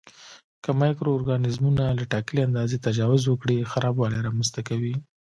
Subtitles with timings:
[0.63, 4.95] که مایکرو ارګانیزمونه له ټاکلي اندازې تجاوز وکړي خرابوالی رامینځته کوي.